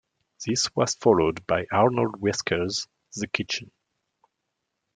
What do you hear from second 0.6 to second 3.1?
was followed by Arnold Wesker's